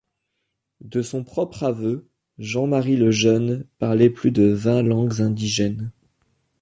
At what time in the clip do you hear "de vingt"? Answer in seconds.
4.31-4.81